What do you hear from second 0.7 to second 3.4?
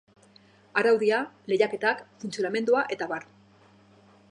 Araudia, lehiaketak, funtzionamendua eta abar.